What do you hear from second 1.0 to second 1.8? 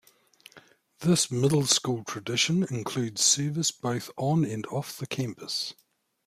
This Middle